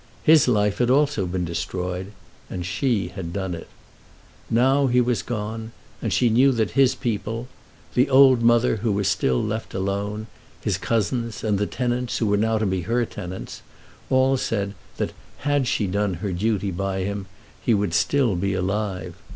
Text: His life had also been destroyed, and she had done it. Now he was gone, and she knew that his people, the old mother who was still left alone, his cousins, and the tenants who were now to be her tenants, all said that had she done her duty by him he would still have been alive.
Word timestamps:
His 0.23 0.47
life 0.47 0.79
had 0.79 0.89
also 0.89 1.27
been 1.27 1.45
destroyed, 1.45 2.11
and 2.49 2.65
she 2.65 3.09
had 3.09 3.31
done 3.31 3.53
it. 3.53 3.67
Now 4.49 4.87
he 4.87 4.99
was 4.99 5.21
gone, 5.21 5.73
and 6.01 6.11
she 6.11 6.27
knew 6.27 6.51
that 6.53 6.71
his 6.71 6.95
people, 6.95 7.47
the 7.93 8.09
old 8.09 8.41
mother 8.41 8.77
who 8.77 8.91
was 8.93 9.07
still 9.07 9.43
left 9.43 9.75
alone, 9.75 10.25
his 10.59 10.79
cousins, 10.79 11.43
and 11.43 11.59
the 11.59 11.67
tenants 11.67 12.17
who 12.17 12.25
were 12.25 12.35
now 12.35 12.57
to 12.57 12.65
be 12.65 12.81
her 12.81 13.05
tenants, 13.05 13.61
all 14.09 14.37
said 14.37 14.73
that 14.97 15.13
had 15.45 15.67
she 15.67 15.85
done 15.85 16.15
her 16.15 16.31
duty 16.33 16.71
by 16.71 17.01
him 17.01 17.27
he 17.63 17.75
would 17.75 17.93
still 17.93 18.31
have 18.31 18.41
been 18.41 18.55
alive. 18.57 19.13